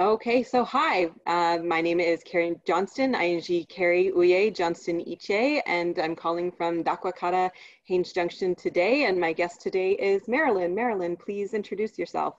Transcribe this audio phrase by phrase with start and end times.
[0.00, 5.98] Okay, so hi, uh, my name is Karen Johnston, ING Carrie Uye Johnston Iche, and
[5.98, 7.50] I'm calling from Dakwakata,
[7.84, 10.74] Haines Junction today, and my guest today is Marilyn.
[10.74, 12.36] Marilyn, please introduce yourself.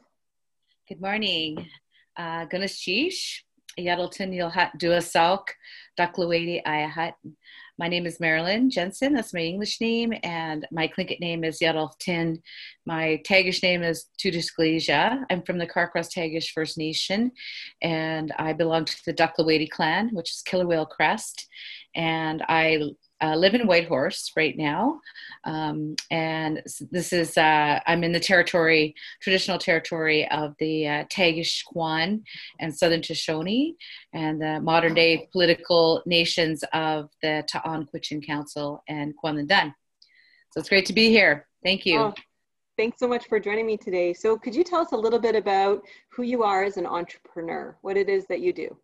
[0.90, 1.68] Good morning.
[2.18, 3.44] Uh, Gunas Chish,
[3.80, 5.54] Yadultin Yilhat Dua Sauk,
[6.00, 7.14] Dakhl'aweidí Ayahat.
[7.82, 9.16] My name is Marilyn Jensen.
[9.16, 12.40] That's my English name, and my Tlingit name is Yadultin.
[12.86, 15.24] My Tagish name is Tudisglesia.
[15.32, 17.32] I'm from the Carcross Tagish First Nation,
[17.82, 21.48] and I belong to the Dakhl'aweidí clan, which is Killer Whale Crest.
[21.96, 25.00] And I uh, live in Whitehorse right now,
[25.44, 26.62] um, and
[26.92, 31.04] this is uh, I'm in the territory, traditional territory of the uh,
[32.60, 33.76] and Southern Tutchone,
[34.14, 39.74] and the modern day political nations of the Ta'an Kwäch'än Council and Kwanlin Dun.
[40.52, 41.48] So it's great to be here.
[41.64, 42.00] Thank you.
[42.00, 42.14] Oh,
[42.78, 44.14] thanks so much for joining me today.
[44.14, 47.78] So could you tell us a little bit about who you are as an entrepreneur,
[47.82, 48.76] what it is that you do?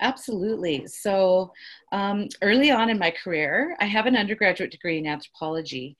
[0.00, 0.86] Absolutely.
[0.86, 1.52] So,
[1.92, 5.96] um, early on in my career, I have an undergraduate degree in anthropology.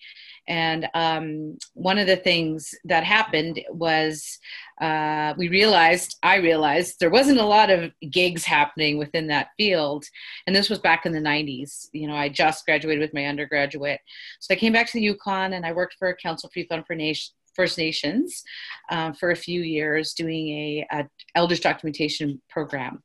[0.49, 4.39] And um, one of the things that happened was
[4.81, 10.05] uh, we realized, I realized, there wasn't a lot of gigs happening within that field.
[10.47, 11.89] And this was back in the 90s.
[11.93, 14.01] You know, I just graduated with my undergraduate.
[14.41, 16.95] So I came back to the Yukon and I worked for Council Free Fund for
[16.95, 18.43] Nation, First Nations
[18.91, 23.03] uh, for a few years doing a, a elders documentation program.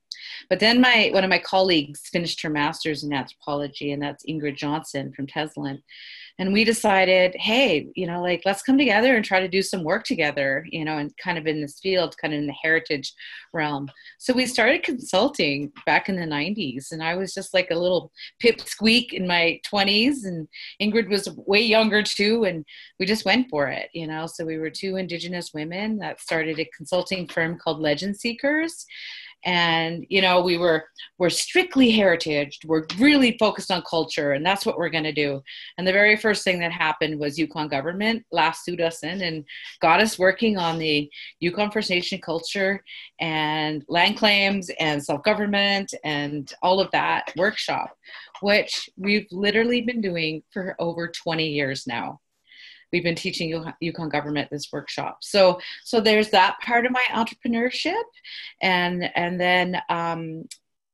[0.49, 4.58] But then my one of my colleagues finished her master's in anthropology, and that's Ingrid
[4.58, 5.81] Johnson from Teslin.
[6.38, 9.83] And we decided, hey, you know, like let's come together and try to do some
[9.83, 13.13] work together, you know, and kind of in this field, kind of in the heritage
[13.53, 13.89] realm.
[14.19, 18.11] So we started consulting back in the 90s, and I was just like a little
[18.43, 20.47] pipsqueak in my 20s, and
[20.81, 22.66] Ingrid was way younger too, and
[22.99, 24.27] we just went for it, you know.
[24.27, 28.86] So we were two Indigenous women that started a consulting firm called Legendseekers
[29.44, 30.86] and you know we were
[31.17, 32.59] we're strictly heritage.
[32.66, 35.42] We're really focused on culture and that's what we're going to do.
[35.77, 39.45] And the very first thing that happened was yukon government lassoed us in and
[39.82, 42.83] got us working on the yukon first nation culture
[43.20, 47.95] and land claims and self-government and all of that workshop
[48.42, 52.20] which we've literally been doing for over 20 years now
[52.95, 55.17] we've been teaching Yukon government this workshop.
[55.20, 58.04] So so there's that part of my entrepreneurship,
[58.61, 60.45] and and then um,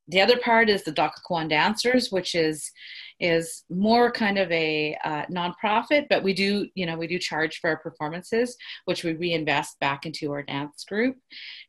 [0.07, 2.71] the other part is the Dakhká Dancers, which is
[3.21, 7.59] is more kind of a uh, nonprofit, but we do, you know, we do charge
[7.59, 11.15] for our performances, which we reinvest back into our dance group.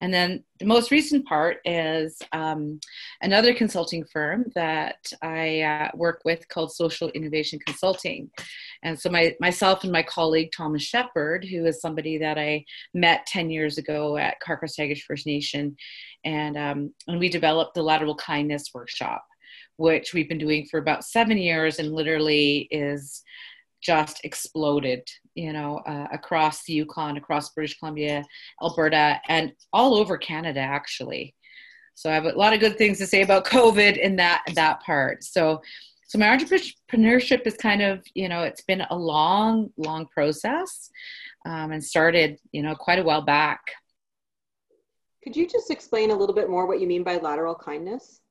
[0.01, 2.81] And then the most recent part is um,
[3.21, 8.31] another consulting firm that I uh, work with called Social Innovation Consulting.
[8.83, 12.65] And so my myself and my colleague Thomas Shepard, who is somebody that I
[12.95, 15.77] met 10 years ago at Carcross Tagish First Nation,
[16.25, 19.23] and um, and we developed the Lateral Kindness Workshop
[19.83, 23.25] which we've been doing for about seven years and literally is
[23.83, 25.03] just exploded,
[25.35, 28.25] you know, uh, across the Yukon, across British Columbia,
[28.63, 31.35] Alberta, and all over Canada, actually.
[31.95, 34.85] So I have a lot of good things to say about COVID in that that
[34.85, 35.25] part.
[35.25, 35.61] So,
[36.07, 40.91] so my entrepreneurship is kind of, you know, it's been a long, long process,
[41.45, 43.61] um, and started, you know, quite a while back.
[45.25, 48.22] Could you just explain a little bit more what you mean by lateral kindness?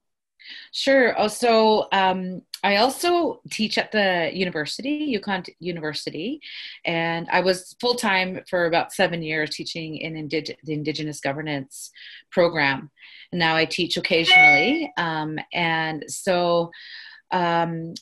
[0.72, 1.16] Sure.
[1.18, 6.41] Also, um, I also teach at the university, Yukon University,
[6.85, 11.91] and I was full time for about seven years teaching in indig- the Indigenous governance
[12.31, 12.91] program.
[13.31, 14.91] And now I teach occasionally.
[14.97, 16.72] Um, and so
[17.31, 17.94] um,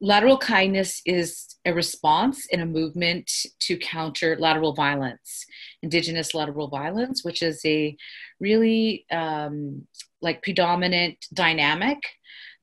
[0.00, 3.30] lateral kindness is a response in a movement
[3.60, 5.44] to counter lateral violence,
[5.82, 7.96] Indigenous lateral violence, which is a
[8.38, 9.86] really um,
[10.20, 11.98] like predominant dynamic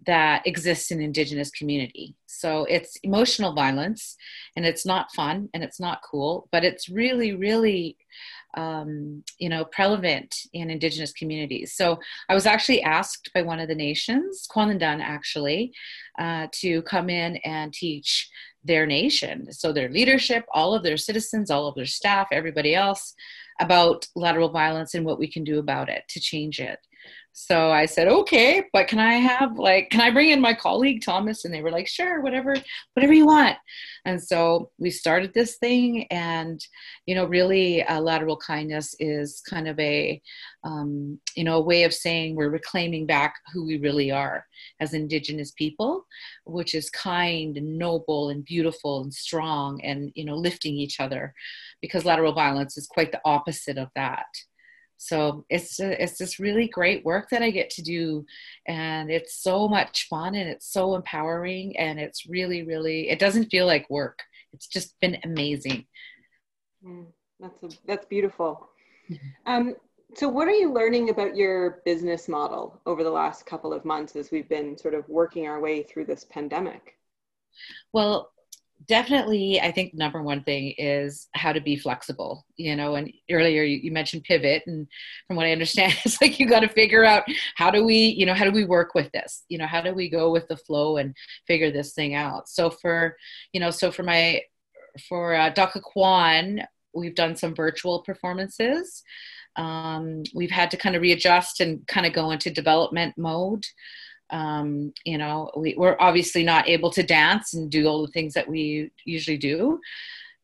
[0.05, 2.16] that exists in indigenous community.
[2.28, 4.16] So it's emotional violence
[4.55, 7.97] and it's not fun and it's not cool but it's really really
[8.55, 11.73] um, you know prevalent in indigenous communities.
[11.73, 11.99] So
[12.29, 15.73] i was actually asked by one of the nations Kwanlin actually
[16.20, 18.29] uh, to come in and teach
[18.67, 19.52] their nation.
[19.52, 23.16] So their leadership all of their citizens all of their staff everybody else
[23.59, 26.79] about lateral violence and what we can do about it to change it
[27.39, 31.03] so I said, okay, but can I have like, can I bring in my colleague
[31.05, 31.45] Thomas?
[31.45, 32.55] And they were like, sure, whatever,
[32.95, 33.57] whatever you want.
[34.05, 36.59] And so we started this thing, and
[37.05, 40.19] you know, really, uh, lateral kindness is kind of a,
[40.63, 44.43] um, you know, a way of saying we're reclaiming back who we really are
[44.79, 46.07] as Indigenous people,
[46.45, 51.35] which is kind and noble and beautiful and strong, and you know, lifting each other,
[51.84, 54.25] because lateral violence is quite the opposite of that
[54.97, 58.26] so it's it's this really great work that I get to do,
[58.67, 63.49] and it's so much fun and it's so empowering and it's really really it doesn't
[63.49, 64.20] feel like work.
[64.53, 65.85] It's just been amazing.
[66.85, 67.08] Mm,
[67.40, 68.70] that's a, that's beautiful.
[69.09, 69.52] Mm-hmm.
[69.52, 69.76] Um,
[70.16, 74.16] so what are you learning about your business model over the last couple of months
[74.16, 76.97] as we've been sort of working our way through this pandemic?
[77.94, 78.32] Well,
[78.88, 83.64] definitely i think number one thing is how to be flexible you know and earlier
[83.64, 84.88] you, mentioned pivot and
[85.26, 87.24] from what i understand it's like you got to figure out
[87.56, 89.44] how do we you know how do we work with this?
[89.50, 91.16] You know how do we go with the flow and
[91.46, 92.47] figure this thing out?
[92.47, 93.18] So for
[93.53, 94.41] you know so for my
[95.08, 99.03] for uh, Dakhká Khwáan, we've done some virtual performances.
[99.56, 103.66] Um, we've had to kind of readjust and kind of go into development mode
[104.29, 108.34] um, you know we, we're obviously not able to dance and do all the things
[108.34, 109.79] that we usually do.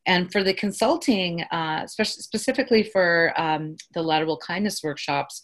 [0.06, 5.40] And for the consulting uh, specifically for um, the lateral kindness workshops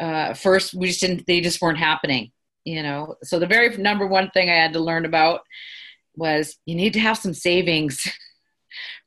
[0.00, 2.32] uh, first we just didn't they just weren't happening
[2.64, 3.16] you know?
[3.24, 5.40] So the very number one thing i had to learn about
[6.14, 8.06] was you need to have some savings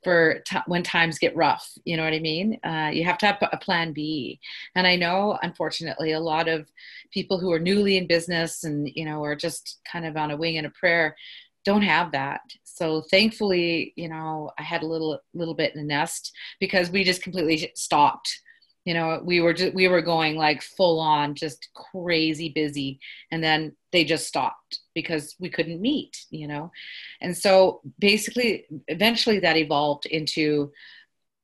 [0.02, 1.70] for t- when times get rough.
[1.84, 2.58] You know what I mean?
[2.64, 4.40] Uh, you have to have a plan B.
[4.74, 6.68] And I know, unfortunately, a lot of
[7.12, 10.36] people who are newly in business and you know are just kind of on a
[10.36, 11.16] wing and a prayer
[11.64, 12.42] don't have that.
[12.62, 17.04] So thankfully, you know, I had a little little bit in the nest because we
[17.04, 18.40] just completely stopped
[18.86, 22.98] you know we were just we were going like full on just crazy busy
[23.30, 26.72] and then they just stopped because we couldn't meet you know?
[27.20, 30.72] And so basically eventually that evolved into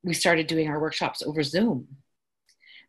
[0.02, 1.86] we started doing our workshops over zoom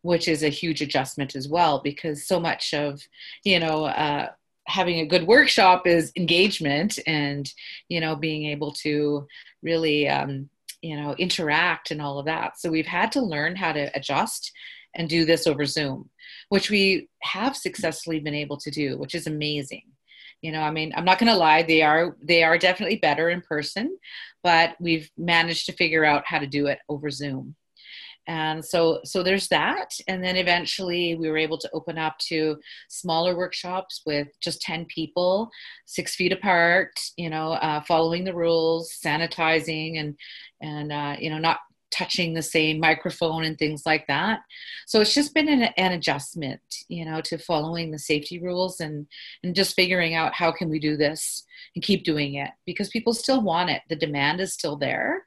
[0.01, 3.01] which is a huge adjustment as well because so much of
[3.43, 4.29] you know uh,
[4.65, 7.53] having a good workshop is engagement and
[7.89, 9.27] you know being able to
[9.61, 10.49] really um,
[10.81, 12.59] you know interact and all of that.
[12.59, 14.51] So we've had to learn how to adjust
[14.95, 16.09] and do this over zoom
[16.49, 19.92] which we have successfully been able to do which is amazing
[20.43, 23.31] you know i mean i'm not going to lie they are they are definitely better
[23.31, 23.97] in person
[24.43, 27.55] but we've managed to figure out how to do it over zoom.
[28.25, 29.89] And so so there's that.
[30.07, 32.57] And then eventually we were able to open up to
[32.87, 35.49] smaller workshops with just 10 people
[35.85, 40.15] six feet apart you know uh, following the rules sanitizing and
[40.61, 41.59] and uh, you know not
[41.93, 44.39] touching the same microphone and things like that.
[44.87, 49.07] So it's just been an, an, adjustment you know to following the safety rules and
[49.43, 51.43] and just figuring out how can we do this
[51.75, 53.81] and keep doing it because people still want it.
[53.89, 55.23] The demand is still there.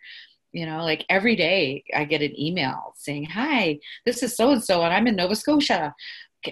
[0.53, 4.65] You know like every day i get an email saying hi this is so and
[4.65, 5.95] so and i'm in nova scotia.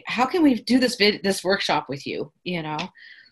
[0.06, 2.32] How can we do this vid- this workshop with you?
[2.42, 2.78] You know?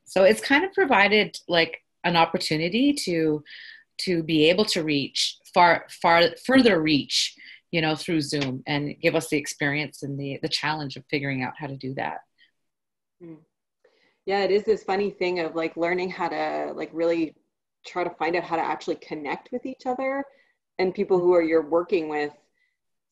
[0.04, 3.42] So it's kind of provided like an opportunity to
[4.04, 7.34] to be able to reach far far further reach
[7.70, 11.42] you know through zoom and give us the experience and the the challenge of figuring
[11.42, 12.18] out how to do that
[13.20, 13.34] hmm.
[14.26, 17.34] yeah it is this funny thing of like learning how to like really
[17.84, 20.24] try to find out how to actually connect with each other
[20.78, 22.32] and people who are you're working with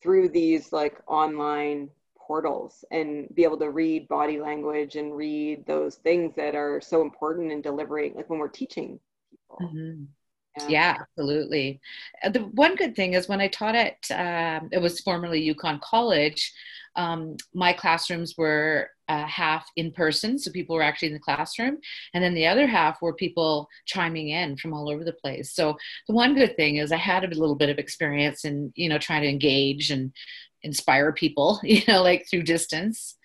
[0.01, 5.95] through these like online portals and be able to read body language and read those
[5.95, 8.99] things that are so important in delivering like when we're teaching
[9.29, 10.03] people mm-hmm.
[10.59, 10.67] Yeah.
[10.69, 10.97] yeah.
[10.99, 11.79] absolutely
[12.23, 15.79] uh, the one good thing is when i taught at um, it was formerly yukon
[15.83, 16.53] college
[16.95, 21.77] um, my classrooms were uh, half in person, so people were actually in the classroom,
[22.13, 25.53] and then the other half were people chiming in from all over the place.
[25.53, 28.89] So the one good thing is I had a little bit of experience in you
[28.89, 30.11] know trying to engage and
[30.63, 33.17] inspire people, you know, like through distance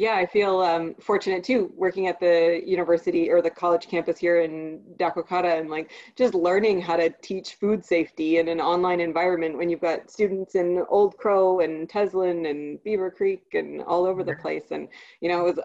[0.00, 4.40] yeah, I feel um, fortunate too, working at the university or the college campus here
[4.40, 9.00] in Dakwa Kata and like just learning how to teach food safety in an online
[9.00, 14.06] environment when you've got students in Old Crow and Teslin and Beaver Creek and all
[14.06, 14.70] over the place.
[14.70, 14.88] And,
[15.20, 15.64] you know, it was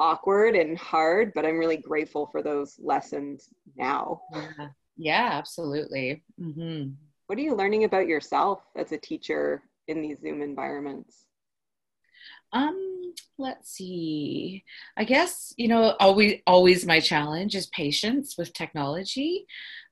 [0.00, 4.22] awkward and hard, but I'm really grateful for those lessons now.
[4.32, 6.24] Yeah, yeah absolutely.
[6.40, 6.90] Mm-hmm.
[7.28, 11.26] What are you learning about yourself as a teacher in these Zoom environments?
[12.52, 12.93] Um,
[13.38, 14.64] let's see.
[14.96, 19.46] I guess you know always always my challenge is patience with technology.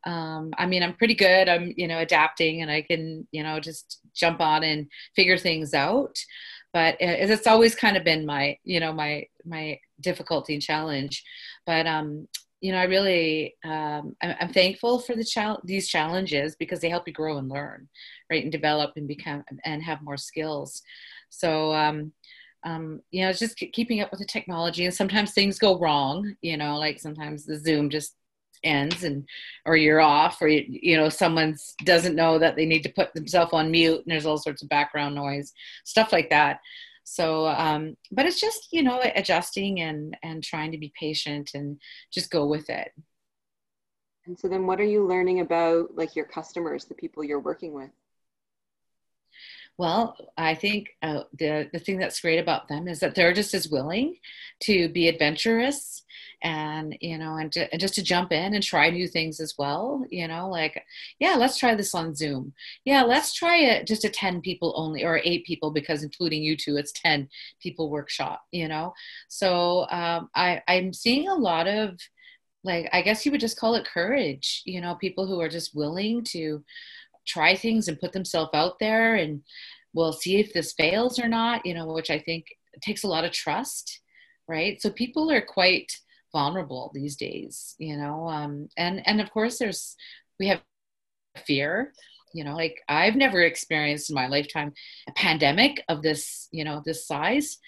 [0.05, 1.49] Um, I mean, I'm pretty good.
[1.49, 5.75] I'm you know adapting, and I can you know just jump on and figure things
[5.75, 6.17] out.
[6.73, 11.23] But it's always kind of been my you know my my difficulty and challenge.
[11.67, 12.26] But um,
[12.62, 17.09] you know, I really um, I'm, thankful for the chal- these challenges because they help
[17.09, 17.88] you grow and learn,
[18.31, 20.81] right, and develop and become and have more skills.
[21.29, 22.12] So um,
[22.64, 24.85] um, you know, it's just keeping up with the technology.
[24.85, 28.14] And sometimes things go wrong, you know, like sometimes the Zoom just
[28.64, 29.26] ends and
[29.66, 33.12] or you're off or you, you know someone doesn't know that they need to put
[33.14, 35.52] themselves on mute and there's all sorts of background noise
[35.85, 36.61] stuff like that
[37.04, 41.81] so um, but it's just you know adjusting and and trying to be patient and
[42.12, 42.92] just go with it
[44.26, 47.75] and so then what are you learning about like your customers the people you're working
[47.75, 47.90] with
[49.79, 53.55] well, I think uh, the the thing that's great about them is that they're just
[53.55, 54.17] as willing
[54.61, 56.02] to be adventurous
[56.43, 59.55] and you know and, to, and just to jump in and try new things as
[59.59, 60.83] well you know like
[61.19, 62.52] yeah let's try this on zoom.
[62.85, 66.57] Yeah let's try it just a 10 people only or eight people because including you
[66.57, 67.29] two it's 10
[67.61, 68.93] people workshop you know?
[69.29, 71.99] So um, I, i'm seeing a lot of
[72.64, 75.75] like i guess you would just call it courage you know people who are just
[75.75, 76.62] willing to
[77.26, 79.43] try things and put themselves out there and
[79.95, 82.47] we'll see if this fails or not you know which i think
[82.83, 84.00] takes a lot of trust
[84.49, 84.83] right?
[84.83, 85.93] So people are quite
[86.33, 89.97] vulnerable these days you know um, and and of course there's
[90.41, 90.62] we have
[91.47, 91.93] fear
[92.35, 94.73] you know like i've never experienced in my lifetime
[95.09, 97.59] a pandemic of this you know this size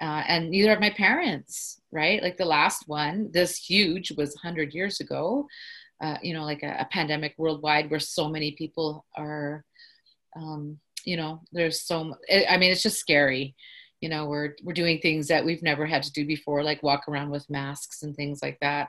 [0.00, 2.22] uh, and neither have my parents right?
[2.22, 5.46] Like the last one this huge was 100 years ago
[6.02, 9.64] uh, you know, like a, a, pandemic worldwide where so many people are,
[10.34, 13.54] um, you know, there's so, I mean, it's just scary.
[14.00, 17.08] You know, we're, we're doing things that we've never had to do before, like walk
[17.08, 18.88] around with masks and things like that.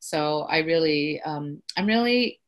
[0.00, 2.40] So I really, um, I'm really,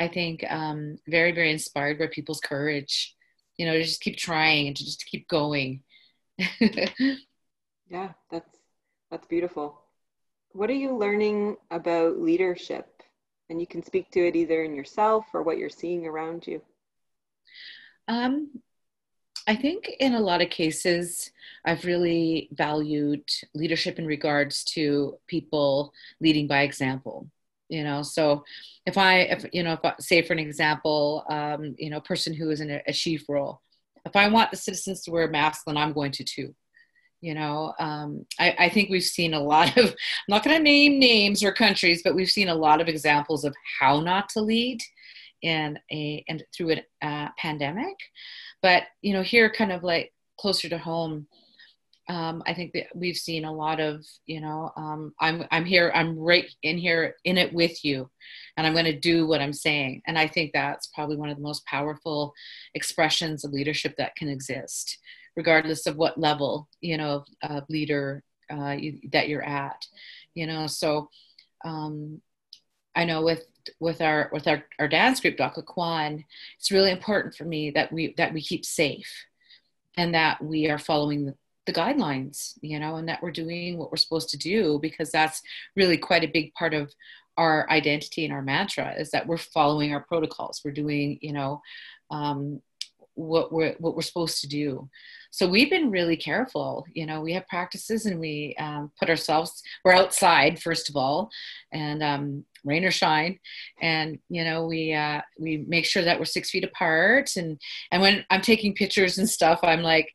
[0.00, 3.14] I think, um, very, very inspired by people's courage,
[3.56, 5.84] you know, to just keep trying and to just keep going.
[7.88, 8.58] yeah, that's,
[9.12, 9.80] that's beautiful.
[10.50, 12.93] What are you learning about leadership
[13.50, 16.60] and you can speak to it either in yourself or what you're seeing around you.
[18.08, 18.50] Um,
[19.46, 21.30] i think in a lot of cases
[21.64, 23.22] i've really valued
[23.54, 27.28] leadership in regards to people leading by example
[27.70, 28.02] you know?
[28.02, 28.44] So
[28.86, 32.02] if i if you know if I, say for an example um, you know a
[32.02, 33.62] person who is in a, a chief role
[34.04, 36.54] if i want the citizens to wear masks then i'm going to too
[37.24, 39.94] you know um, I, I, think we've seen a lot of i'm
[40.28, 43.54] not going to name names or countries but we've seen a lot of examples of
[43.80, 44.82] how not to lead
[45.40, 47.96] in a and through a uh, pandemic
[48.60, 51.26] but you know here kind of like closer to home
[52.06, 55.90] um, I think that we've seen a lot of, you know, um, I'm I'm here,
[55.94, 58.10] I'm right in here in it with you,
[58.58, 60.02] and I'm going to do what I'm saying.
[60.06, 62.34] And I think that's probably one of the most powerful
[62.74, 64.98] expressions of leadership that can exist
[65.36, 69.86] regardless of what level you know of leader uh, you, that you're at
[70.34, 71.08] you know so
[71.64, 72.20] um,
[72.94, 73.44] i know with
[73.80, 76.24] with our with our, our dance group Dakhká Khwáan,
[76.58, 79.26] it's really important for me that we that we keep safe
[79.96, 81.34] and that we are following the,
[81.66, 85.42] the guidelines you know and that we're doing what we're supposed to do because that's
[85.76, 86.92] really quite a big part of
[87.36, 91.60] our identity and our mantra is that we're following our protocols we're doing you know
[92.10, 92.60] um,
[93.14, 94.88] what we're what we're supposed to do.
[95.30, 99.62] So we've been really careful you know we have practices and we um, put ourselves
[99.84, 101.30] we're outside first of all
[101.72, 103.38] and um, rain or shine
[103.82, 108.00] and you know we uh, we make sure that we're six feet apart and and
[108.00, 110.08] when i'm taking pictures and stuff i'm like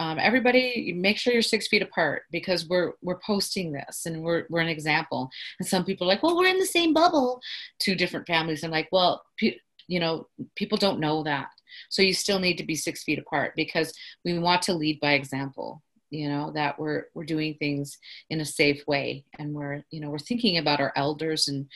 [0.00, 4.44] um, everybody make sure you're six feet apart because we're we're posting this and we're,
[4.48, 5.28] we're an example.
[5.58, 7.40] And some people are like well we're in the same bubble.
[7.80, 8.62] Two different families.
[8.62, 11.48] I'm like well you know people don't know that
[11.88, 13.92] so you still need to be six feet apart because
[14.24, 17.98] we want to lead by example you know that we're we're doing things
[18.30, 19.24] in a safe way.
[19.38, 21.66] And we're you know we're thinking about our elders and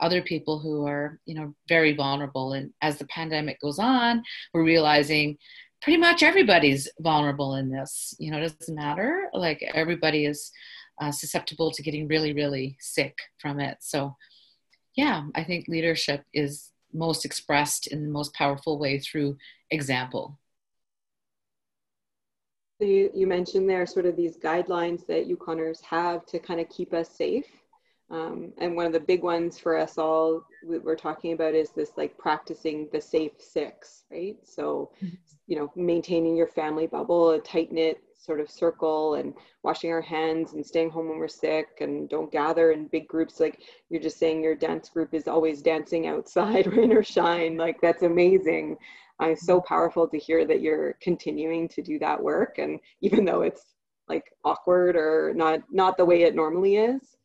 [0.00, 2.52] other people who are you know very vulnerable.
[2.52, 5.38] And as the pandemic goes on we're realizing
[5.82, 9.28] pretty much everybody's vulnerable in this you know it doesn't matter.
[9.32, 10.50] Like everybody is
[11.00, 13.78] uh, susceptible to getting really really sick from it.
[13.80, 14.16] So
[14.96, 19.36] yeah i think leadership is most expressed in the most powerful way through
[19.70, 20.38] example.
[22.80, 26.68] So you, you mentioned there sort of these guidelines that Yukoners have to kind of
[26.70, 27.46] keep us safe.
[28.10, 31.92] Um, and one of the big ones for us all we're talking about is this
[31.96, 34.36] like practicing the safe six, right?
[34.42, 35.14] So, mm-hmm.
[35.46, 40.02] you know, maintaining your family bubble, a tight knit sort of circle and washing our
[40.02, 43.40] hands and staying home when we're sick and don't gather in big groups.
[43.40, 47.56] Like you're just saying your dance group is always dancing outside rain or shine.
[47.56, 48.76] Like that's amazing.
[49.18, 52.58] I'm so powerful to hear that you're continuing to do that work.
[52.58, 53.64] And even though it's
[54.08, 57.16] like awkward or not not the way it normally is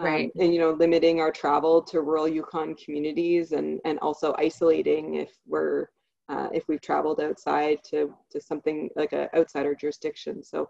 [0.00, 0.32] um, right.
[0.38, 5.30] and you know limiting our travel to rural yukon communities and and also isolating if
[5.46, 5.86] we're
[6.32, 10.42] uh, if we've traveled outside to, to something like an outsider jurisdiction.
[10.42, 10.68] So,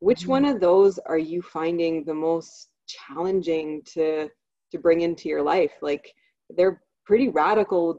[0.00, 0.30] which mm-hmm.
[0.30, 4.28] one of those are you finding the most challenging to
[4.70, 6.12] to bring into your life like
[6.56, 7.94] they're pretty radically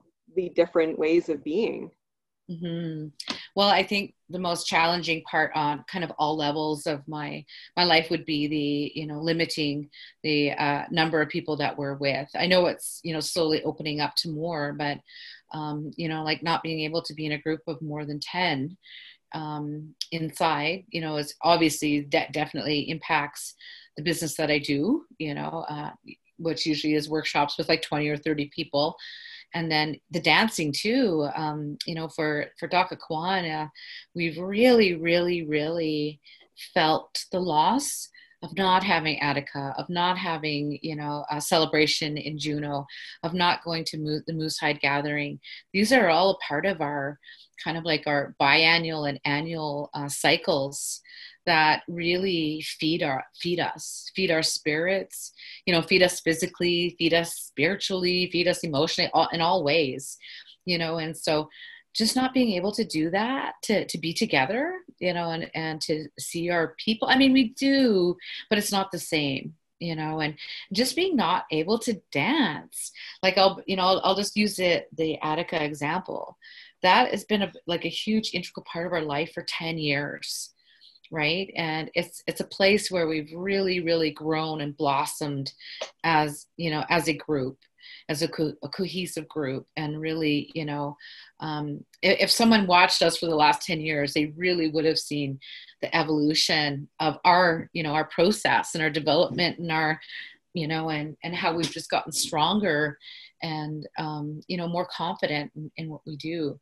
[0.55, 1.89] different ways of being
[2.51, 3.07] mm-hmm.
[3.55, 7.43] well i think the most challenging part on kind of all levels of my
[7.77, 9.89] my life would be the you know limiting
[10.23, 14.01] the uh, number of people that we're with i know it's you know slowly opening
[14.01, 14.97] up to more but
[15.53, 18.19] um, you know like not being able to be in a group of more than
[18.19, 18.75] 10
[19.33, 23.55] um, inside you know is obviously that definitely impacts
[23.97, 25.91] the business that i do you know uh,
[26.37, 28.95] which usually is workshops with like 20 or 30 people.
[29.53, 33.69] And then the dancing too um, you know for for Dakhká Khwáan,
[34.13, 36.19] we've really really really
[36.73, 38.09] felt the loss
[38.43, 42.85] of not having Adäka, of not having, you know, a celebration in Juneau,
[43.23, 45.39] of not going to Mo- the Moose Hide Gathering.
[45.73, 47.19] These are all a part of our
[47.63, 51.01] kind of like our biannual and annual uh, cycles
[51.45, 55.31] that really feed our feed us feed our spirits
[55.65, 60.17] you know feed us physically feed us spiritually feed us emotionally all, in all ways
[60.65, 61.47] you know and so
[61.93, 65.81] just not being able to do that to, to be together you know and, and
[65.81, 67.07] to see our people.
[67.07, 68.15] I mean we do
[68.49, 70.35] but it's not the same you know and
[70.73, 72.91] just being not able to dance.
[73.23, 76.37] Like i'll you know i'll, I'll just use it the Adäka example.
[76.81, 80.51] That has been a, like a huge integral part of our life for 10 years
[81.11, 81.51] right?
[81.55, 85.53] And it's it's a place where we've really really grown and blossomed
[86.03, 87.57] as you know as a group
[88.09, 90.95] as a, co- a cohesive group and really you know
[91.39, 94.97] um, if, if, someone watched us for the last 10 years they really would have
[94.97, 95.39] seen
[95.81, 99.99] the evolution of our you know our process and our development and our
[100.53, 102.97] you know and and how we've just gotten stronger
[103.43, 106.59] and um, you know more confident in, in, what we do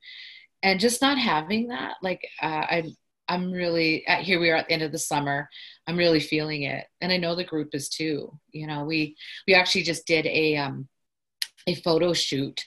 [0.63, 2.93] and just not having that like uh, i
[3.27, 5.49] I'm really at, here we are at the end of the summer.
[5.87, 6.85] I'm really feeling it.
[7.01, 8.37] And I know the group is too.
[8.51, 9.15] You know, we
[9.47, 10.87] we actually just did a um
[11.67, 12.63] a photo shoot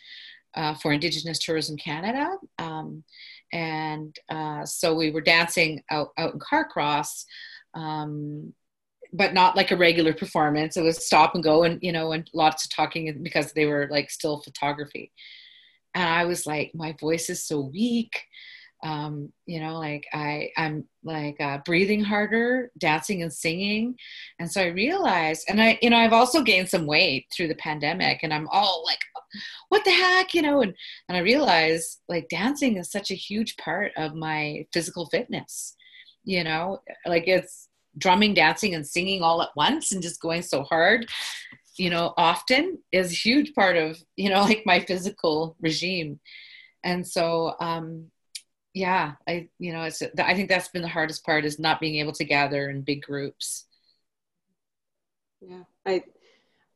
[0.54, 2.36] uh, for Indigenous Tourism Canada.
[2.58, 3.04] Um,
[3.52, 7.24] and uh, so we were dancing out, out in Carcross,
[7.74, 8.52] um,
[9.12, 10.76] but not like a regular performance.
[10.76, 13.88] It was stop and go and, you know, and lots of talking because they were
[13.90, 15.12] like still photography.
[15.94, 18.22] And I was like, my voice is so weak
[18.86, 23.96] um, you know like i i'm like uh, breathing harder dancing and singing.
[24.38, 27.56] And so i realized and i you know i've also gained some weight through the
[27.56, 29.00] pandemic and i'm all like
[29.68, 30.34] what the heck?
[30.34, 30.74] You know and
[31.08, 35.74] and i realized like dancing is such a huge part of my physical fitness.
[36.24, 37.68] You know like it's
[37.98, 41.06] drumming dancing and singing all at once and just going so hard
[41.78, 46.20] you know often is a huge part of you know like my physical regime.
[46.84, 48.10] And so um
[48.76, 51.96] yeah i you know it's i think that's been the hardest part is not being
[51.96, 53.64] able to gather in big groups.
[55.40, 56.02] Yeah i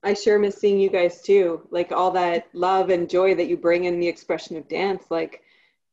[0.03, 3.59] i sure miss seeing you guys too like all that love and joy that you
[3.59, 5.43] bring in the expression of dance like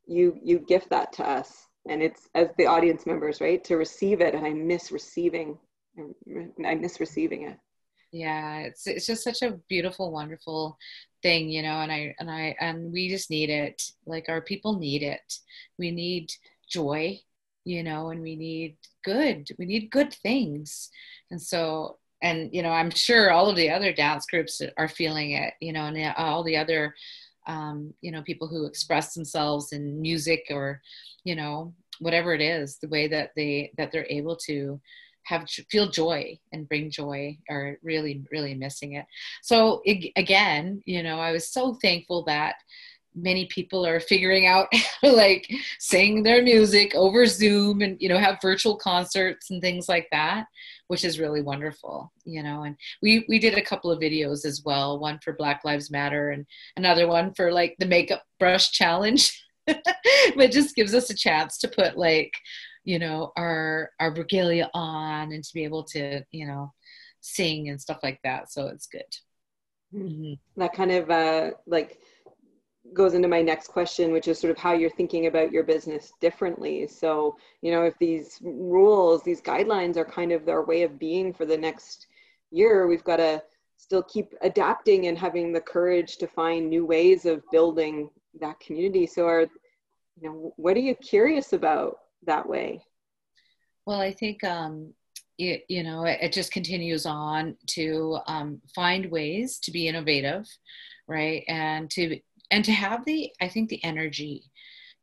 [0.05, 4.21] you you gift that to us and it's as the audience members right to receive
[4.21, 5.57] it and i miss receiving
[6.65, 7.57] i miss receiving it
[8.11, 10.77] yeah it's it's just such a beautiful wonderful
[11.21, 13.81] thing you know and i and i and we just need it.
[14.05, 15.39] Like our people need it.
[15.77, 16.31] We need
[16.69, 17.19] joy
[17.65, 20.89] you know and we need good we need good things.
[21.31, 25.31] And so and you know i'm sure all of the other dance groups are feeling
[25.31, 26.95] it you know and all the other
[27.45, 30.81] um, you know people who express themselves in music or
[31.23, 34.81] you know whatever it is the way that they that they're able to
[35.27, 39.05] have feel joy and bring joy are really really missing it.
[39.41, 39.81] So
[40.15, 42.55] again you know i was so thankful that
[43.15, 44.67] many people are figuring out
[45.03, 50.07] like sing their music over zoom and you know have virtual concerts and things like
[50.11, 50.45] that
[50.87, 54.61] which is really wonderful you know and we we did a couple of videos as
[54.63, 59.43] well one for black lives matter and another one for like the makeup brush challenge.
[60.37, 62.31] But just gives us a chance to put like
[62.87, 66.73] you know our our regalia on and to be able to you know
[67.19, 68.49] sing and stuff like that.
[68.51, 69.13] So it's good.
[69.93, 70.33] Mm-hmm.
[70.59, 71.99] that kind of uh like
[72.93, 76.13] goes into my next question which is sort of how you're thinking about your business
[76.21, 76.87] differently.
[76.87, 81.33] So you know if these rules these guidelines are kind of their way of being
[81.33, 82.07] for the next
[82.51, 83.43] year we've got to
[83.75, 89.05] still keep adapting and having the courage to find new ways of building that community.
[89.05, 92.83] So are you know what are you curious about that way?
[93.85, 94.93] Well, I think um,
[95.37, 100.45] it, you know it, it, just continues on to um, find ways to be innovative,
[101.07, 102.19] right, and to
[102.51, 104.43] and to have the I think the energy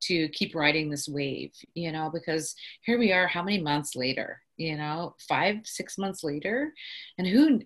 [0.02, 4.38] to keep riding this wave, you know, because here we are, how many months later,
[4.58, 6.74] you know, five, six months later,
[7.16, 7.60] and who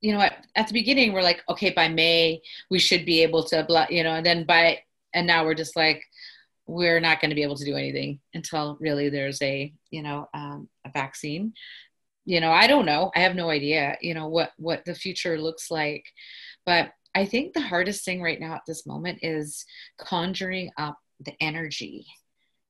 [0.00, 3.42] you know at, at the beginning we're like okay by may we should be able
[3.42, 4.78] to you know and then by
[5.12, 6.04] and now we're just like
[6.68, 10.28] we're not going to be able to do anything until really there's a you know
[10.34, 11.54] um, a vaccine.
[12.24, 13.10] You know i don't know.
[13.16, 16.04] I have no idea you know what what the future looks like.
[16.64, 19.64] But i think the hardest thing right now at this moment is
[19.98, 22.06] conjuring up the energy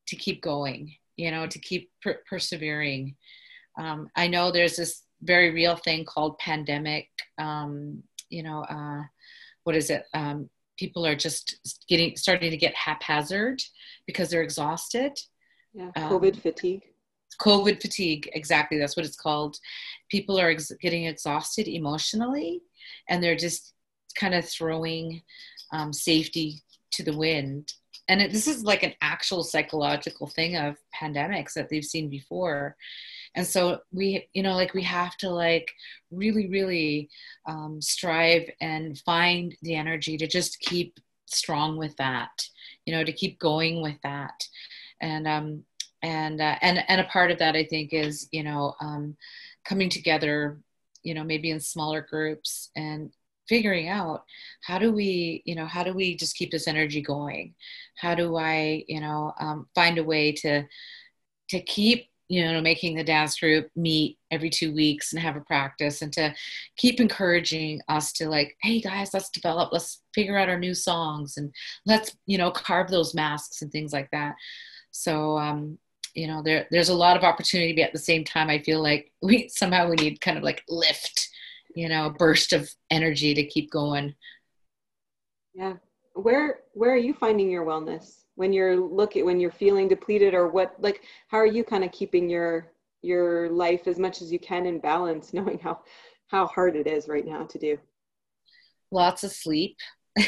[0.07, 3.17] to keep going you know to keep per- persevering.
[3.77, 7.09] Um, i know there's this very real thing called pandemic
[7.39, 9.03] um, you know uh,
[9.69, 10.07] what is it?
[10.15, 13.63] Um, people are just getting starting to get haphazard
[14.07, 15.19] because they're exhausted.
[15.75, 15.91] Yeah.
[15.97, 16.83] Covid um, fatigue.
[17.41, 18.79] Covid fatigue exactly.
[18.79, 19.59] That's what it's called.
[20.11, 22.63] People are ex- getting exhausted emotionally
[23.09, 23.75] and they're just
[24.19, 25.23] kind of throwing
[25.73, 26.63] um, safety
[26.93, 27.73] to the wind.
[28.09, 32.77] And it, this is like an actual psychological thing of pandemics that they've seen before
[33.35, 35.71] and so we you know like we have to like
[36.11, 37.09] really really
[37.47, 42.31] um, strive and find the energy to just keep strong with that
[42.87, 44.45] you know to keep going with that.
[45.01, 45.65] And um
[46.03, 49.17] and uh, and and a part of that i think is you know um
[49.65, 50.61] coming together
[51.03, 53.11] you know maybe in smaller groups and
[53.49, 54.25] figuring out
[54.63, 57.55] how do we you know how do we just keep this energy going?
[57.97, 60.65] How do i you know um, find a way to
[61.51, 65.41] to keep you know making the dance group meet every two weeks and have a
[65.41, 66.35] practice and to
[66.77, 71.37] keep encouraging us to like hey guys let's develop let's figure out our new songs
[71.37, 71.53] and
[71.87, 74.35] let's you know carve those masks and things like that.
[74.91, 75.79] So um
[76.15, 78.83] you know there there's a lot of opportunity but at the same time i feel
[78.83, 81.29] like we somehow we need kind of like lift
[81.75, 84.15] you know a burst of energy to keep going.
[85.55, 85.75] Yeah.
[86.15, 90.47] Where where are you finding your wellness when you're looking when you're feeling depleted or
[90.47, 92.71] what like how are you kind of keeping your
[93.03, 95.81] your life as much as you can in balance knowing how
[96.29, 97.79] how hard it is right now to do?
[98.91, 99.77] Lots of sleep.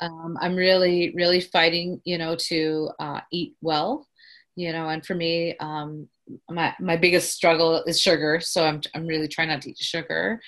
[0.00, 4.06] Um, i'm really really fighting you know to uh, eat well
[4.54, 6.06] you know and for me um,
[6.48, 10.40] my my biggest struggle is sugar so i'm, I'm really trying not to eat sugar.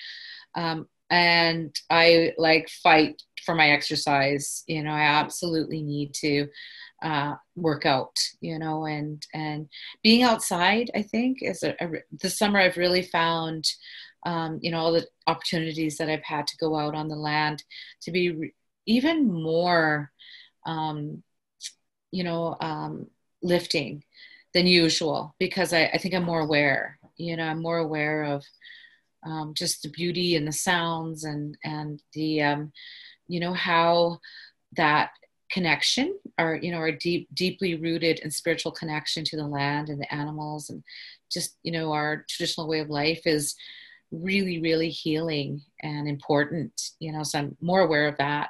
[0.55, 6.47] Um, and i like fight for my exercise you know i absolutely need to
[7.03, 9.67] uh, work out you know and and
[10.03, 11.89] being outside i think is a, a
[12.21, 13.65] this summer i've really found
[14.25, 17.63] um, you know all the opportunities that i've had to go out on the land
[18.01, 18.53] to be re-
[18.85, 20.11] even more
[20.67, 21.23] um,
[22.11, 23.07] you know um,
[23.41, 24.03] lifting
[24.53, 26.99] than usual because I, I, think I'm more aware.
[27.17, 28.43] You know, I'm more aware of
[29.25, 32.71] um, just the beauty and the sounds and and the um,
[33.31, 34.19] you know how
[34.75, 35.11] that
[35.51, 39.99] connection our you know our deep deeply rooted and spiritual connection to the land and
[39.99, 40.81] the animals and
[41.31, 43.55] just you know our traditional way of life is
[44.11, 48.49] really really healing and important you know so i'm more aware of that.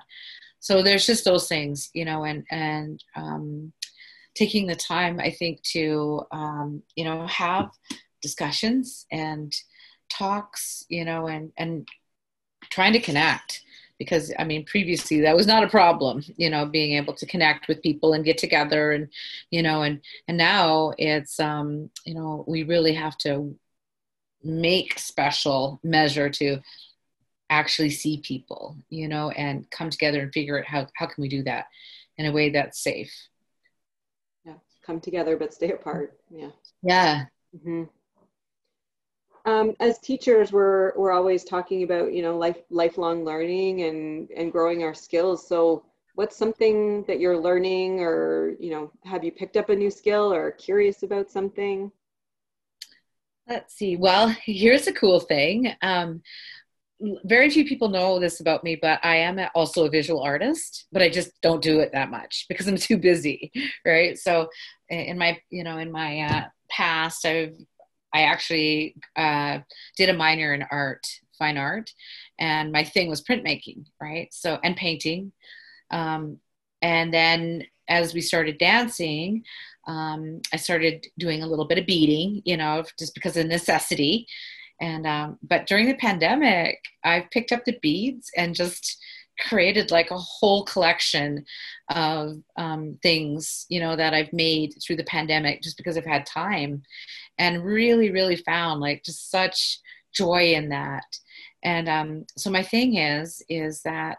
[0.63, 3.73] So there's just those things you know and and um,
[4.35, 7.71] taking the time, I think, to um, you know have
[8.21, 9.53] discussions and
[10.09, 11.87] talks, you know, and and
[12.69, 13.61] trying to connect
[14.01, 17.67] because I mean previously that was not a problem, you know, being able to connect
[17.67, 19.07] with people and get together and
[19.51, 23.55] you know and and now it's um you know we really have to
[24.43, 26.57] make special measure to
[27.51, 31.29] actually see people, you know, and come together and figure out how how can we
[31.29, 31.65] do that
[32.17, 33.13] in a way that's safe
[34.45, 34.59] Yeah.
[34.85, 36.17] come together but stay apart.
[36.31, 36.51] Yeah.
[36.81, 37.25] Yeah.
[37.55, 37.83] Mm-hmm.
[39.45, 44.51] Um, as teachers, we're we're always talking about you know life lifelong learning and and
[44.51, 45.47] growing our skills.
[45.47, 45.83] So,
[46.15, 50.31] what's something that you're learning, or you know, have you picked up a new skill
[50.31, 51.91] or curious about something?
[53.47, 53.97] Let's see.
[53.97, 55.73] Well, here's a cool thing.
[55.81, 56.21] Um,
[57.23, 61.01] very few people know this about me, but I am also a visual artist, but
[61.01, 63.51] I just don't do it that much because I'm too busy,
[63.85, 64.17] right?
[64.17, 64.49] So,
[64.89, 67.55] in my you know in my uh, past, I've
[68.13, 69.59] I actually uh,
[69.97, 71.05] did a minor in art,
[71.37, 71.93] fine art,
[72.39, 74.27] and my thing was printmaking, right?
[74.31, 75.31] So and painting,
[75.91, 76.37] um,
[76.81, 79.43] and then as we started dancing,
[79.87, 84.27] um, I started doing a little bit of beading, you know, just because of necessity
[84.81, 88.97] and um, but during the pandemic i picked up the beads and just
[89.47, 91.43] created like a whole collection
[91.89, 96.25] of um, things you know that i've made through the pandemic just because i've had
[96.25, 96.81] time
[97.39, 99.79] and really really found like just such
[100.13, 101.05] joy in that.
[101.63, 104.17] And um, so my thing is is that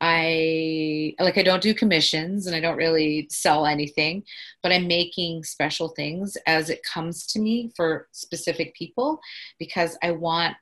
[0.00, 4.24] I like I don't do commissions and I don't really sell anything,
[4.62, 9.20] but I'm making special things as it comes to me for specific people
[9.58, 10.56] because I want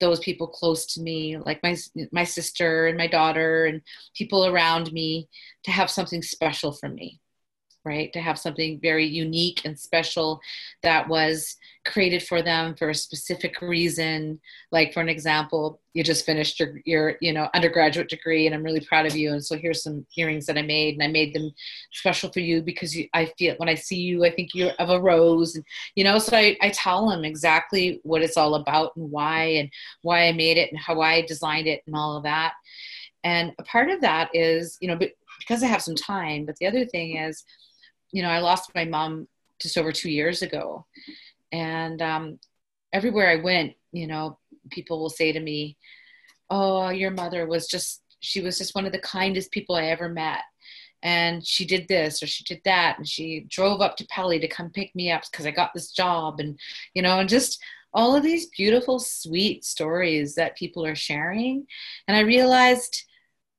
[0.00, 1.76] those people close to me like my
[2.12, 3.82] my sister and my daughter and
[4.14, 5.28] people around me
[5.64, 7.20] to have something special for me
[7.84, 8.12] right?
[8.12, 10.40] To have something very unique and special
[10.82, 14.38] that was created for them for a specific reason.
[14.70, 18.62] Like for an example, you just finished your, your you know undergraduate degree, and I'm
[18.62, 19.32] really proud of you.
[19.32, 21.50] And so here's some earrings that I made, and I made them
[21.92, 24.90] special for you because you, I feel when I see you, I think you're of
[24.90, 25.64] a rose, and
[25.94, 26.18] you know.
[26.18, 29.70] So I, I tell them exactly what it's all about and why, and
[30.02, 32.52] why I made it, and how I designed it, and all of that.
[33.24, 34.98] And a part of that is, you know,
[35.40, 36.46] because I have some time.
[36.46, 37.44] But the other thing is,
[38.12, 39.28] you know, I lost my mom
[39.60, 40.86] just over two years ago.
[41.52, 42.38] And um,
[42.92, 44.38] everywhere I went, you know,
[44.70, 45.76] people will say to me,
[46.48, 50.08] Oh, your mother was just, she was just one of the kindest people I ever
[50.08, 50.40] met.
[51.02, 52.98] And she did this or she did that.
[52.98, 55.92] And she drove up to Pelly to come pick me up because I got this
[55.92, 56.40] job.
[56.40, 56.58] And,
[56.92, 57.62] you know, and just
[57.94, 61.66] all of these beautiful, sweet stories that people are sharing.
[62.08, 63.04] And I realized,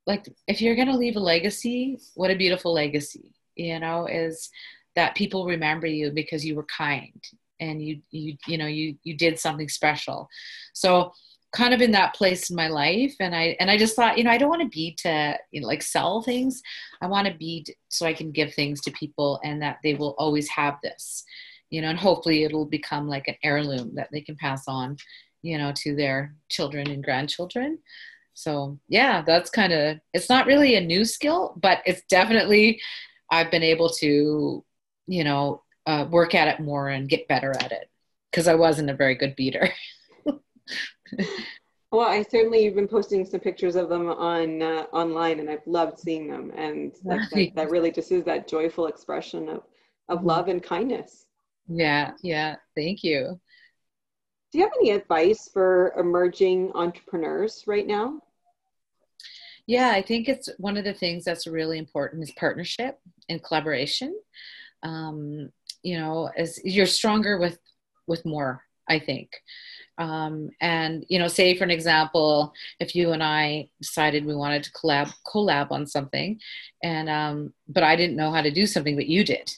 [0.06, 4.50] like, if you're going to leave a legacy, what a beautiful legacy you know is
[4.96, 7.24] that people remember you because you were kind
[7.60, 10.28] and you you you know you you did something special.
[10.74, 11.12] So
[11.54, 14.24] kind of in that place in my life and i and i just thought you
[14.24, 16.62] know i don't want to be to you know like sell things.
[17.02, 20.16] I want to be so i can give things to people and that they will
[20.18, 21.24] always have this
[21.70, 24.98] you know and hopefully it'll become like an heirloom that they can pass on
[25.42, 27.80] you know to their children and grandchildren.
[28.34, 32.80] So yeah that's kind of it's not really a new skill but it's definitely
[33.32, 34.64] I've been able to,
[35.08, 37.90] you know, uh, work at it more and get better at it
[38.30, 39.70] because I wasn't a very good beater.
[41.92, 45.66] well, I certainly you've been posting some pictures of them on uh, online, and I've
[45.66, 49.64] loved seeing them, and that, that, that, really just is that joyful expression of
[50.10, 50.28] of mm-hmm.
[50.28, 51.26] love and kindness.
[51.68, 52.58] Yeah, yeah.
[52.76, 53.40] Thank you.
[54.52, 58.20] Do you have any advice for emerging entrepreneurs right now?
[59.72, 64.14] Yeah, I think it's one of the things that's really important is partnership and collaboration.
[64.84, 65.50] Um,
[65.82, 67.58] you know, as you're stronger with
[68.06, 69.30] with more, I think.
[69.98, 74.64] Um, and you know, say for an example, if you and I decided we wanted
[74.64, 76.38] to collab collab on something,
[76.84, 79.56] and um, but I didn't know how to do something, but you did,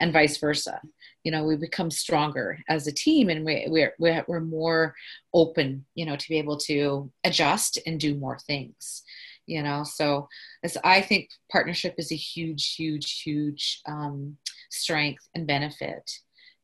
[0.00, 0.80] and vice versa.
[1.22, 4.94] You know, we become stronger as a team, and we, we're we're more
[5.34, 9.02] open, you know, to be able to adjust and do more things
[9.46, 9.84] you know?
[9.84, 10.28] So
[10.62, 14.36] as i think partnership is a huge huge huge um,
[14.70, 16.10] strength and benefit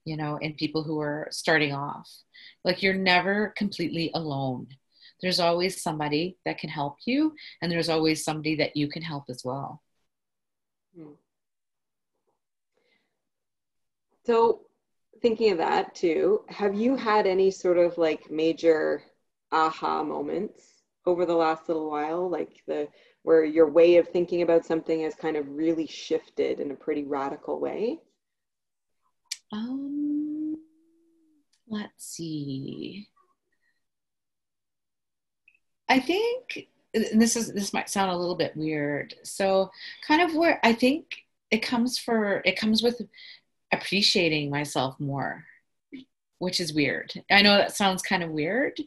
[0.05, 2.11] you know in people who are starting off.
[2.65, 4.69] Like you're never completely alone.
[5.23, 9.25] There's always somebody that can help you and there's always somebody that you can help
[9.29, 9.83] as well.
[10.97, 11.13] Hmm.
[14.25, 14.61] so
[15.21, 19.03] thinking of that too have you had any sort of like major
[19.53, 20.76] aha moments
[21.07, 22.89] over the last little while, like the
[23.23, 27.05] where your way of thinking about something has kind of really shifted in a pretty
[27.05, 27.99] radical way?
[29.53, 30.57] Um,
[31.69, 33.09] let's see.
[35.89, 39.15] I think this is this might sound a little bit weird.
[39.23, 39.71] So,
[40.07, 43.01] kind of where I think it comes for it comes with
[43.73, 45.45] appreciating myself more
[46.39, 47.13] which is weird.
[47.31, 48.79] I know that sounds kind of weird,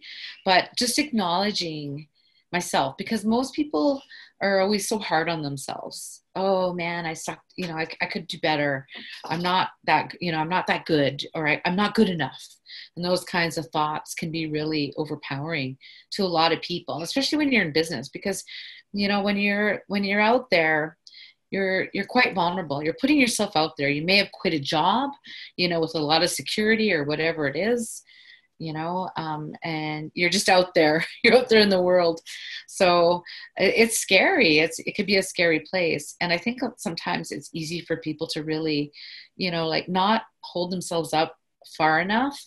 [0.45, 2.07] but just acknowledging
[2.51, 4.01] myself because most people
[4.41, 6.23] are always so hard on themselves.
[6.35, 7.41] Oh man, I suck.
[7.57, 8.88] You know, I, I could do better.
[9.25, 12.41] I'm not that, you know, I'm not that good or I, I'm not good enough.
[12.95, 15.77] And those kinds of thoughts can be really overpowering
[16.12, 18.43] to a lot of people, especially when you're in business because,
[18.93, 20.97] you know, when you're, when you're out there,
[21.51, 22.83] you're you're quite vulnerable.
[22.83, 23.89] You're putting yourself out there.
[23.89, 25.12] You may have quit a job
[25.57, 28.03] you know with a lot of security or whatever it is
[28.59, 32.21] you know um, and you're just out there you're out there in the world.
[32.67, 33.23] So
[33.57, 34.59] it's scary.
[34.59, 36.15] It's it could be a scary place.
[36.21, 38.91] And i think sometimes it's easy for people to really
[39.35, 41.35] you know like not hold themselves up
[41.77, 42.38] far enough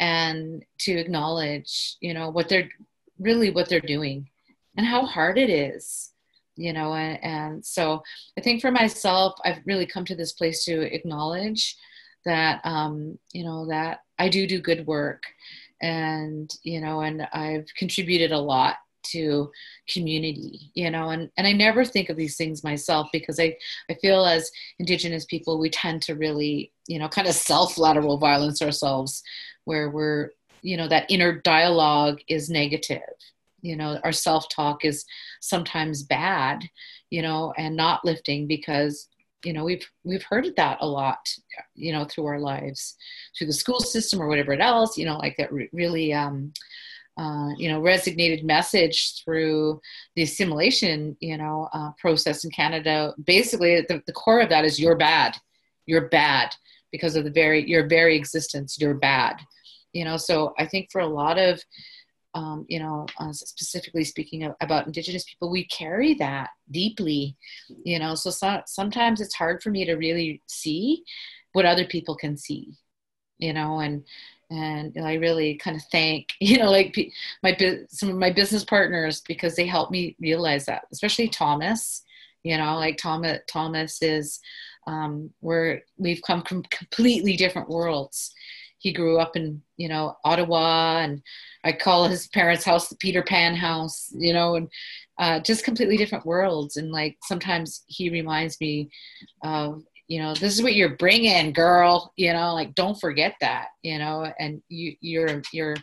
[0.00, 2.68] and to acknowledge you know what they're
[3.18, 4.28] really what they're doing
[4.76, 6.12] and how hard it is
[6.56, 8.02] you know and, and so
[8.38, 11.76] i think for myself i've really come to this place to acknowledge
[12.24, 15.24] that um, you know that i do do good work.
[15.80, 19.50] And you know and i've contributed a lot to
[19.88, 23.56] community you know and, and i never think of these things myself because i
[23.90, 28.16] i feel as indigenous people we tend to really you know kind of self lateral
[28.16, 29.24] violence ourselves
[29.64, 30.30] where we're
[30.62, 33.00] you know that inner dialogue is negative
[33.62, 35.04] you know our self-talk is
[35.40, 36.62] sometimes bad
[37.10, 39.08] you know and not lifting because
[39.44, 41.18] you know we've we've heard that a lot
[41.74, 42.96] you know through our lives
[43.36, 46.52] through the school system or whatever it else you know like that re- really um
[47.18, 49.80] uh, you know, resignated message through
[50.16, 53.14] the assimilation, you know, uh, process in Canada.
[53.24, 55.36] Basically, the, the core of that is you're bad,
[55.84, 56.54] you're bad
[56.90, 58.78] because of the very your very existence.
[58.80, 59.36] You're bad,
[59.92, 60.16] you know.
[60.16, 61.62] So I think for a lot of
[62.34, 67.36] um, you know, uh, specifically speaking of, about Indigenous people, we carry that deeply,
[67.84, 68.14] you know.
[68.14, 71.04] So, so sometimes it's hard for me to really see
[71.52, 72.72] what other people can see,
[73.38, 74.04] you know, and
[74.50, 76.96] and I really kind of thank you know like
[77.42, 77.56] my
[77.88, 82.02] some of my business partners because they helped me realize that, especially Thomas.
[82.44, 84.40] You know, like Thomas Thomas is
[84.86, 88.32] um, where we've come from completely different worlds.
[88.82, 91.22] He grew up in you know Ottawa, and
[91.64, 94.12] I call his parents' house the Peter Pan house.
[94.12, 94.68] You know, and
[95.18, 96.76] uh, just completely different worlds.
[96.76, 98.90] And like sometimes he reminds me
[99.42, 103.68] of you know this is what you're bringing girl you know like don't forget that
[103.82, 105.74] you know and you your your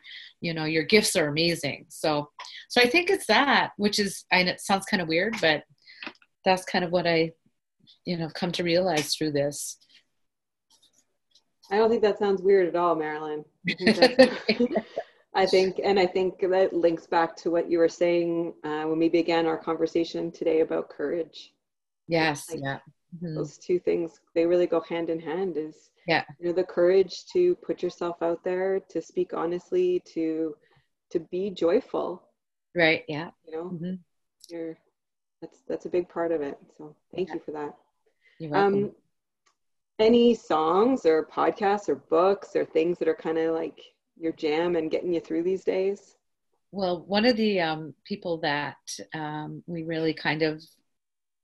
[0.41, 2.29] you know your gifts are amazing so
[2.67, 5.63] so i think it's that which is and it sounds kind of weird but
[6.45, 7.31] that's kind of what i
[8.05, 9.77] you know come to realize through this
[11.71, 13.75] i don't think that sounds weird at all marilyn I
[14.47, 14.71] think,
[15.33, 18.99] I think and i think that links back to what you were saying uh, when
[18.99, 21.53] we began our conversation today about courage
[22.07, 22.79] yes like, yeah
[23.15, 23.35] mm-hmm.
[23.35, 27.25] those two things they really go hand in hand is yeah you know the courage
[27.33, 30.55] to put yourself out there to speak honestly to
[31.11, 32.23] to be joyful
[32.75, 33.93] right yeah you know mm-hmm.
[34.49, 34.77] you're
[35.41, 37.35] that's that's a big part of it so thank yeah.
[37.35, 37.73] you for that
[38.39, 38.83] You're welcome.
[38.83, 38.91] um
[39.99, 43.79] any songs or podcasts or books or things that are kind of like
[44.17, 46.15] your jam and getting you through these days?
[46.71, 48.77] Well one of the um, people that
[49.13, 50.63] um, we really kind of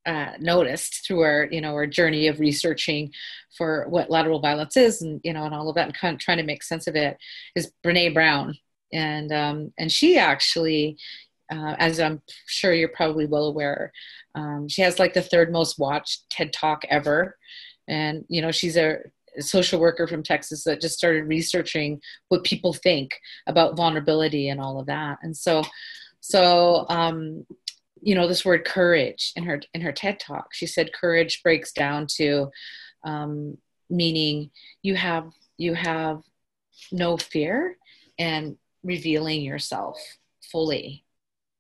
[0.06, 3.12] uh, noticed through our you know our journey of researching
[3.58, 6.20] for what lateral violence is and you know and all of that and kind of
[6.20, 7.18] trying to make sense of it
[7.56, 8.56] is Brene Brown.
[8.94, 10.98] And um, and she actually
[11.52, 13.92] uh, as I'm sure you're probably well aware
[14.36, 17.36] um, she has like the third most watched TED talk ever
[17.88, 19.00] and you know she's a
[19.40, 24.80] social worker from Texas that just started researching what people think about vulnerability and all
[24.80, 25.18] of that.
[25.22, 25.64] And so
[26.22, 27.46] so um,
[28.02, 31.72] you know this word courage in her in her ted talk she said courage breaks
[31.72, 32.50] down to
[33.04, 33.58] um,
[33.90, 34.50] meaning
[34.84, 36.22] you have you have
[36.92, 37.78] no fear
[38.20, 39.98] and revealing yourself
[40.52, 41.04] fully.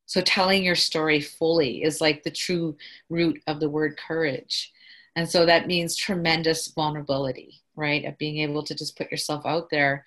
[0.05, 2.77] So telling your story fully is like the true
[3.09, 4.71] root of the word courage
[5.15, 9.69] and so that means tremendous vulnerability right of being able to just put yourself out
[9.69, 10.05] there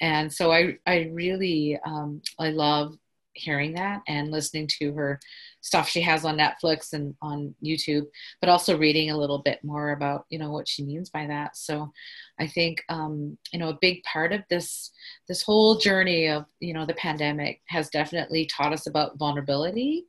[0.00, 2.96] and so i i really um, i love
[3.36, 5.20] hearing that and listening to her
[5.60, 8.06] stuff she has on Netflix and on YouTube,
[8.40, 11.56] but also reading a little bit more about you know what she means by that.
[11.56, 11.92] So
[12.40, 14.90] I think um, you know a big part of this
[15.28, 20.06] this whole journey of you know the pandemic has definitely taught us about vulnerability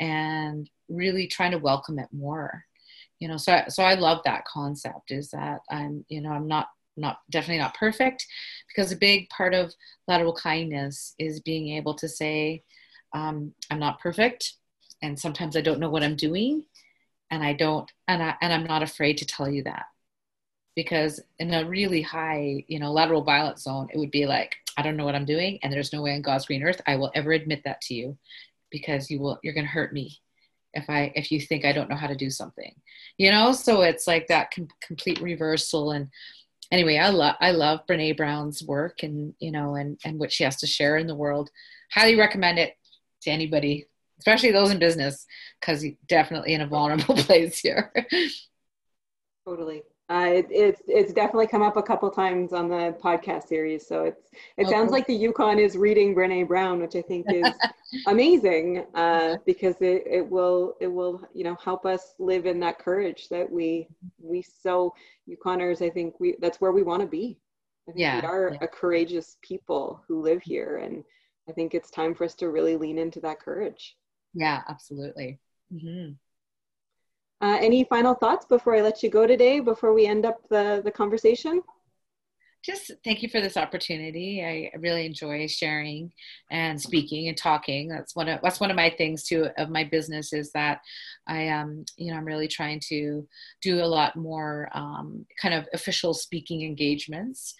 [0.00, 2.64] and really trying to welcome it more.
[3.24, 5.10] You know, so so I love that concept.
[5.10, 8.26] Is that I'm you know I'm not not definitely not perfect
[8.68, 9.72] because a big part of
[10.06, 12.62] lateral kindness is being able to say
[13.14, 14.54] um, i'm not perfect
[15.02, 16.64] and sometimes I don't know what I'm doing
[17.30, 19.86] and I don't and I and I'm not afraid to tell you that
[20.76, 24.82] because in a really high you know lateral violence zone it would be like I
[24.82, 27.10] don't know what I'm doing and there's no way on God's green earth I will
[27.14, 28.18] ever admit that to you
[28.70, 30.20] because you will you're going to hurt me
[30.74, 32.74] if I if you think I don't know how to do something
[33.18, 36.08] you know so it's like that com- complete reversal and
[36.70, 40.44] anyway I love I love Brene Brown's work and you know and and what she
[40.44, 41.50] has to share in the world
[41.92, 42.74] highly recommend it
[43.22, 43.86] to anybody
[44.18, 45.26] especially those in business,
[45.60, 47.92] because you're definitely in a vulnerable place here.
[49.46, 49.82] totally.
[50.10, 53.86] Uh, it, it's it's definitely come up a couple times on the podcast series.
[53.86, 57.48] So it's it sounds like the Yukon is reading Brene Brown, which I think is
[58.06, 62.78] amazing uh, because it, it will it will you know help us live in that
[62.78, 63.88] courage that we
[64.20, 64.92] we so
[65.26, 67.38] Yukoners I think we that's where we want to be.
[67.88, 68.58] I think yeah, we are yeah.
[68.60, 71.02] a courageous people who live here, and
[71.48, 73.96] I think it's time for us to really lean into that courage.
[74.34, 75.38] Yeah, absolutely.
[75.72, 76.12] Mm-hmm.
[77.44, 80.80] Uh, any final thoughts before I let you go today, before we end up the,
[80.82, 81.60] the conversation?
[82.64, 84.42] Just thank you for this opportunity.
[84.42, 86.10] I really enjoy sharing
[86.50, 87.86] and speaking and talking.
[87.88, 90.80] That's one of that's one of my things too of my business is that
[91.26, 93.28] I um you know I'm really trying to
[93.60, 97.54] do a lot more um, kind of official speaking engagements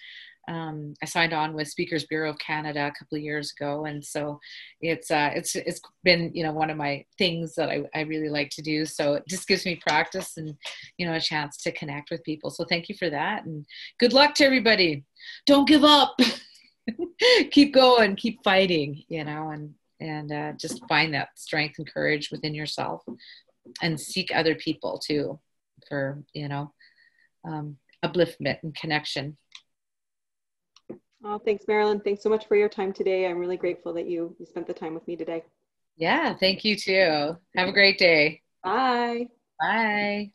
[0.49, 4.05] um, I signed on with Speakers Bureau of Canada a couple of years ago, and
[4.05, 4.39] so
[4.81, 8.29] it's uh, it's it's been you know one of my things that I, I really
[8.29, 8.85] like to do.
[8.85, 10.55] So it just gives me practice and
[10.99, 12.51] you know a chance to connect with people.
[12.51, 13.65] So thank you for that, and
[13.99, 15.05] good luck to everybody.
[15.47, 16.19] Don't give up.
[17.51, 22.31] keep going, keep fighting, you know, and and uh, just find that strength and courage
[22.31, 23.03] within yourself,
[23.83, 25.39] and seek other people too
[25.89, 26.73] for you know
[27.47, 29.37] um, upliftment and connection.
[31.27, 32.01] Oh, thanks, Marilyn.
[32.01, 33.27] Thanks so much for your time today.
[33.27, 35.43] I'm really grateful that you, you spent the time with me today.
[35.97, 37.37] Yeah, thank you too.
[37.57, 38.43] Have a great day.
[38.63, 39.29] Bye.
[39.59, 40.31] Bye.